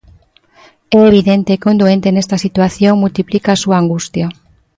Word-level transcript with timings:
É 0.97 0.99
evidente 1.11 1.59
que 1.59 1.69
un 1.71 1.77
doente 1.81 2.09
nesta 2.15 2.37
situación 2.45 3.01
multiplica 3.03 3.49
a 3.53 3.61
súa 3.63 3.79
angustia. 3.81 4.27